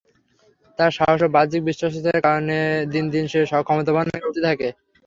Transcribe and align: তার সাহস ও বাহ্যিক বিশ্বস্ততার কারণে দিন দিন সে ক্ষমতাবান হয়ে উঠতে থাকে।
তার 0.79 0.91
সাহস 0.93 1.19
ও 1.21 1.35
বাহ্যিক 1.35 1.61
বিশ্বস্ততার 1.65 2.23
কারণে 2.25 2.57
দিন 2.93 3.05
দিন 3.13 3.25
সে 3.31 3.39
ক্ষমতাবান 3.61 4.05
হয়ে 4.07 4.27
উঠতে 4.27 4.41
থাকে। 4.47 4.67